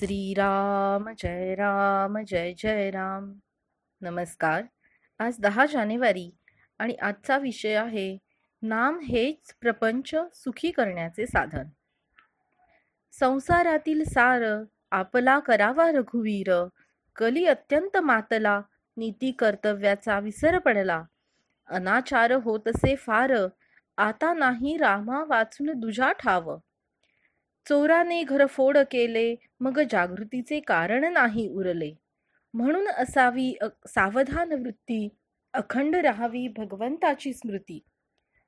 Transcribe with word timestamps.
श्रीराम 0.00 1.12
जय 1.18 1.54
राम 1.54 2.18
जय 2.26 2.52
जय 2.58 2.90
राम. 2.90 3.32
नमस्कार. 4.00 4.62
आज 5.18 5.40
दहा 5.40 5.66
जानेवारी 5.66 6.36
आणि 6.78 6.94
आजचा 6.94 7.38
विषय 7.38 7.74
आहे 7.74 8.18
नाम 8.62 8.98
हेच 8.98 9.54
प्रपंच 9.60 10.10
सुखी 10.32 10.70
करण्याचे 10.70 11.26
साधन. 11.26 11.64
संसारातील 13.12 14.04
सार 14.04 14.64
आपला 14.90 15.38
करावा 15.38 15.90
रघुवीर 15.90 16.66
कली 17.16 17.44
अत्यंत 17.46 17.96
मातला 17.96 18.62
नीती 18.96 19.32
कर्तव्याचा 19.32 20.18
विसर 20.18 20.58
पडला. 20.58 21.02
अनाचार 21.66 22.32
होत 22.32 22.60
असे 22.66 22.96
फार 22.96 23.32
आता 23.98 24.34
नाही 24.34 24.76
रामा 24.76 25.24
वाचून 25.24 25.72
दुजा 25.76 26.12
ठाव. 26.12 26.56
चोराने 27.66 28.22
घरफोड 28.24 28.78
केले 28.90 29.34
मग 29.60 29.80
जागृतीचे 29.90 30.60
कारण 30.60 31.12
नाही 31.12 31.48
उरले. 31.48 31.92
म्हणून 32.54 32.88
असावी 32.88 33.52
सावधान 33.88 34.52
वृत्ती 34.52 35.08
अखंड 35.54 35.96
राहावी 35.96 36.46
भगवंताची 36.56 37.32
स्मृती. 37.32 37.80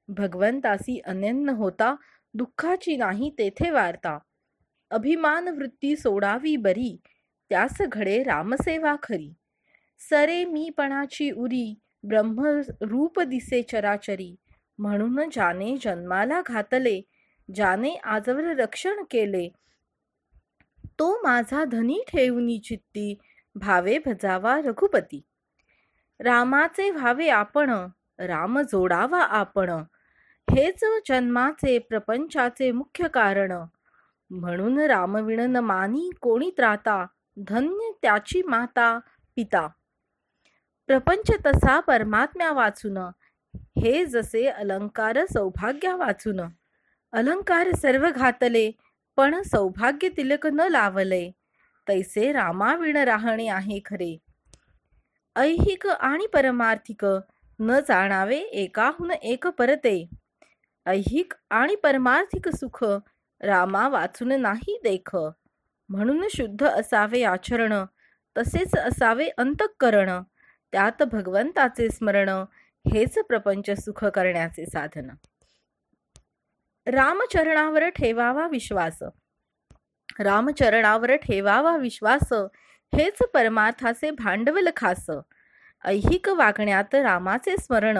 भगवंतासी 0.08 0.98
अनन्य 1.06 1.52
होता 1.52 1.94
दुःखाची 2.34 2.96
नाही 2.96 3.30
तेथे 3.38 3.70
वार्ता. 3.70 4.18
अभिमान 4.90 5.48
वृत्ती 5.48 5.96
सोडावी 5.96 6.56
बरी 6.56 6.96
त्यास 7.50 7.80
घडे 7.82 8.22
रामसेवा 8.22 8.94
खरी. 9.02 9.32
सरे 10.00 10.44
मीपणाची 10.44 11.30
उरी 11.30 11.74
ब्रह्म 12.08 12.46
रूप 12.80 13.20
दिसे 13.20 13.62
चराचरी 13.62 14.34
म्हणून 14.78 15.20
जाने 15.32 15.76
जन्माला 15.82 16.40
घातले 16.46 17.00
ज्याने 17.54 17.94
आजवर 17.94 18.44
रक्षण 18.44 19.02
केले. 19.10 19.48
तो 20.84 21.22
माझा 21.22 21.64
धनी 21.64 22.02
ठेवणी 22.08 22.58
चित्ती 22.58 23.18
भावे 23.54 23.98
भजावा 23.98 24.60
रघुपती. 24.60 25.22
रामाचे 26.20 26.90
भावे 26.90 27.28
आपण 27.28 27.86
राम 28.18 28.60
जोडावा 28.60 29.22
आपण. 29.22 29.70
हेच 30.50 30.84
जन्माचे 31.08 31.78
प्रपंचाचे 31.78 32.70
मुख्य 32.72 33.08
कारण. 33.08 33.52
म्हणून 34.30 34.78
रामविणन 34.78 35.56
मानी 35.56 36.10
कोणी 36.20 36.50
त्राता 36.50 37.06
धन्य 37.48 37.90
त्याची 38.02 38.42
माता 38.42 38.98
पिता. 39.36 39.68
प्रपंच 40.86 41.30
तसा 41.46 41.80
परमात्म्या 41.80 42.52
वाचून 42.52 42.96
हे 43.56 44.06
जसे 44.06 44.46
अलंकार 44.46 45.24
सौभाग्या 45.26 45.96
वाचून. 45.96 46.40
अलंकार 47.12 47.70
सर्व 47.74 48.10
घातले 48.10 48.70
पण 49.16 49.42
सौभाग्य 49.42 50.08
तिलक 50.08 50.46
न 50.46 50.60
लावले. 50.60 51.30
तैसे 51.88 52.32
रामाविण 52.32 52.96
राहणे 52.96 53.48
आहे 53.48 53.80
खरे. 53.84 54.16
ऐहिक 55.36 55.86
आणि 55.86 56.26
परमार्थिक 56.26 57.04
न 57.60 57.78
जाणावे 57.88 58.36
एकाहून 58.36 59.10
एक 59.10 59.46
परते. 59.46 60.08
ऐहिक 60.86 61.34
आणि 61.50 61.76
परमार्थिक 61.76 62.48
सुख 62.48 62.84
रामा 63.40 63.88
वाचून 63.88 64.32
नाही 64.32 64.78
देख. 64.82 65.16
म्हणून 65.88 66.26
शुद्ध 66.36 66.64
असावे 66.64 67.22
आचरण 67.22 67.72
तसेच 68.38 68.74
असावे 68.74 69.28
अंतःकरण. 69.38 70.10
त्यात 70.72 71.02
भगवंताचे 71.02 71.88
स्मरण 71.90 72.28
हेच 72.92 73.18
प्रपंच 73.28 73.70
सुख 73.70 74.04
करण्याचे 74.04 74.66
साधन. 74.66 75.08
रामचरणावर 76.86 77.88
ठेवावा 77.88 78.48
विश्वास. 78.48 79.02
रामचरणावर 80.18 81.16
ठेवावा 81.16 81.76
विश्वास 81.76 82.32
हेच 82.94 83.18
परमार्थाचे 83.34 84.10
भांडवल 84.10 84.68
खास. 84.76 85.10
ऐहिक 85.84 86.28
वागण्यात 86.28 86.94
रामाचे 86.94 87.56
स्मरण 87.56 87.96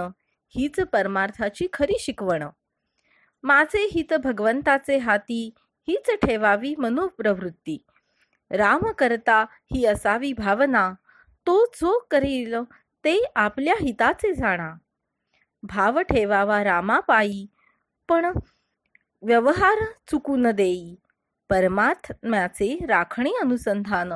हीच 0.49 0.81
परमार्थाची 0.81 1.67
खरी 1.73 1.97
शिकवण. 2.01 2.45
माझे 3.43 3.89
हित 3.93 4.15
भगवंताचे 4.15 4.97
हाती 4.97 5.55
हीच 5.89 6.11
ठेवावी 6.27 6.75
मनोप्रवृत्ती. 6.79 7.85
राम 8.51 8.81
करता 8.99 9.43
ही 9.43 9.85
असावी 9.85 10.33
भावना 10.33 10.93
तो 11.47 11.67
जो 11.67 12.07
करील 12.11 12.55
ते 13.05 13.33
आपल्या 13.37 13.75
हिताचे 13.81 14.35
जाणा. 14.35 14.75
भाव 15.63 16.01
ठेवावा 16.01 16.65
रामापायी 16.65 17.47
पण 18.09 18.27
व्यवहार 19.25 19.79
चुकू 20.11 20.37
न 20.37 20.51
देई. 20.51 20.95
परमात्म्याचे 21.51 22.87
राखणे 22.87 23.31
अनुसंधान 23.41 24.13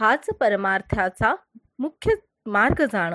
हाच 0.00 0.26
परमार्थाचा 0.40 1.34
मुख्य 1.78 2.14
मार्ग 2.46 2.84
जाण. 2.84 3.14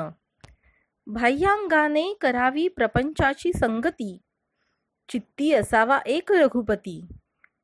बाह्यांगाने 1.08 2.14
करावी 2.22 2.68
प्रपंचाची 2.68 3.54
संगती. 3.54 4.18
चित्ती 5.10 5.54
असावा 5.54 6.00
एक 6.06 6.32
रघुपती. 6.32 7.08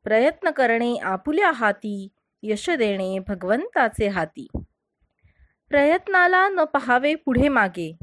प्रयत्न 0.04 0.50
करणे 0.50 0.96
आपुल्या 0.96 1.52
हाती 1.52 2.08
यश 2.44 2.70
देणे 2.70 3.20
भगवंताचे 3.20 4.08
हाती. 4.08 4.48
प्रयत्नाला 5.70 6.50
न 6.50 6.64
पहावे 6.64 7.16
पुढे 7.16 7.48
मागे 7.50 7.98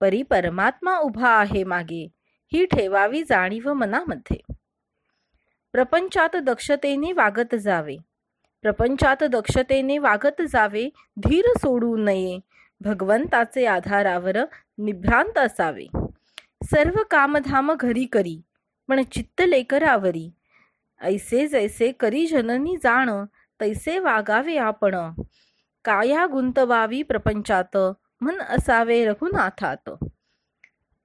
परी 0.00 0.22
परमात्मा 0.22 0.98
उभा 0.98 1.28
आहे 1.28 1.64
मागे 1.64 2.08
ही 2.52 2.66
ठेवावी 2.66 3.24
जाणीव 3.24 3.72
मनामध्ये. 3.72 4.45
प्रपंचात 5.76 6.36
दक्षतेने 6.36 7.12
वागत 7.12 7.54
जावे. 7.54 7.96
प्रपंचात 8.62 9.24
दक्षतेने 9.24 9.98
वागत 9.98 10.42
जावे 10.42 10.88
धीर 11.16 11.44
सोडू 11.58 11.96
नये. 11.96 12.40
भगवंताचे 12.80 13.66
आधारावर 13.66 14.36
निभ्रांत 14.78 15.38
असावे. 15.38 15.86
सर्व 16.64 17.02
कामधाम 17.10 17.72
घरी 17.72 18.04
करी 18.04 18.40
पण 18.88 19.02
चित्त 19.02 19.42
लेकरावरी. 19.48 20.30
ऐसे 21.00 21.48
जैसे 21.48 21.92
करी 21.92 22.26
जननी 22.26 22.76
जाण 22.76 23.10
तैसे 23.60 23.98
वागावे 23.98 24.56
आपण. 24.56 24.94
काया 25.84 26.26
गुंतवावी 26.26 27.02
प्रपंचात 27.02 27.76
मन 28.20 28.40
असावे 28.40 29.04
रघुनाथात. 29.04 29.90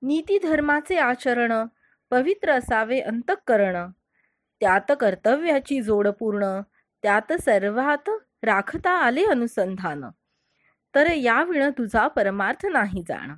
नीती 0.02 0.40
धर्माचे 0.40 0.96
आचरण 0.96 1.66
पवित्र 2.12 2.52
असावे 2.52 3.00
अंतःकरण. 3.00 3.92
त्यात 4.61 4.91
कर्तव्याची 4.99 5.81
जोड 5.81 6.07
पूर्ण 6.07 6.61
त्यात 7.03 7.33
सर्वात 7.33 8.09
राखता 8.44 8.91
आले 8.91 9.25
अनुसंधान. 9.25 10.05
तर 10.95 11.11
याविण 11.11 11.69
तुझा 11.69 12.07
परमार्थ 12.07 12.66
नाही 12.66 13.03
जाण. 13.07 13.31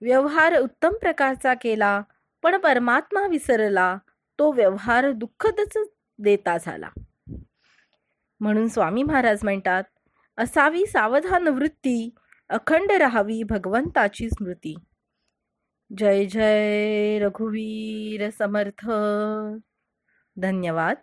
व्यवहार 0.00 0.58
उत्तम 0.58 0.92
प्रकारचा 1.00 1.54
केला 1.54 2.02
पण 2.42 2.56
परमात्मा 2.56 3.26
विसरला 3.26 3.96
तो 4.38 4.52
व्यवहार 4.52 5.10
दुःखदच 5.10 5.78
देता 6.18 6.56
झाला. 6.58 6.88
म्हणून 8.40 8.68
स्वामी 8.68 9.02
महाराज 9.02 9.38
म्हणतात 9.42 9.84
असावी 10.38 10.86
सावधान 10.86 11.48
वृत्ती 11.48 12.14
अखंड 12.48 12.92
राहावी 12.92 13.42
भगवंताची 13.42 14.30
स्मृती. 14.30 14.74
जय 15.98 16.24
जय 16.24 17.18
रघुवीर 17.18 18.30
समर्थ. 18.30 18.90
धन्यवाद. 20.36 21.02